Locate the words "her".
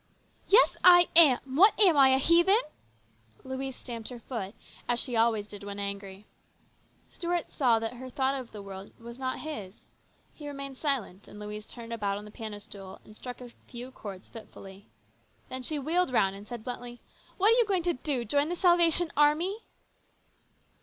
4.09-4.17, 7.93-8.09